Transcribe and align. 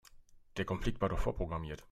Der 0.57 0.65
Konflikt 0.65 0.99
war 0.99 1.09
doch 1.09 1.19
vorprogrammiert. 1.19 1.79